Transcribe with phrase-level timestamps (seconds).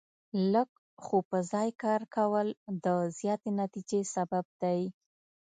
[0.53, 0.69] لږ
[1.03, 2.47] خو په ځای کار کول
[2.83, 2.87] د
[3.19, 4.81] زیاتې نتیجې سبب دی.